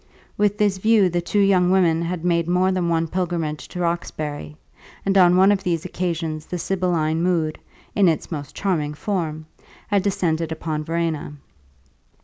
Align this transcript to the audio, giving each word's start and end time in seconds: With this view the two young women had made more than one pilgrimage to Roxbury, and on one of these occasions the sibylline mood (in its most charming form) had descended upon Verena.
With 0.35 0.57
this 0.57 0.79
view 0.79 1.09
the 1.09 1.21
two 1.21 1.41
young 1.41 1.69
women 1.69 2.01
had 2.01 2.25
made 2.25 2.47
more 2.47 2.71
than 2.71 2.89
one 2.89 3.07
pilgrimage 3.07 3.67
to 3.67 3.81
Roxbury, 3.81 4.57
and 5.05 5.15
on 5.15 5.37
one 5.37 5.51
of 5.51 5.61
these 5.61 5.85
occasions 5.85 6.47
the 6.47 6.57
sibylline 6.57 7.21
mood 7.21 7.59
(in 7.95 8.07
its 8.07 8.31
most 8.31 8.55
charming 8.55 8.95
form) 8.95 9.45
had 9.89 10.01
descended 10.01 10.51
upon 10.51 10.83
Verena. 10.83 11.33